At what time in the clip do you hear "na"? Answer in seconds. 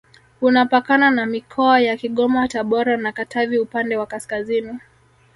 1.11-1.25, 2.97-3.11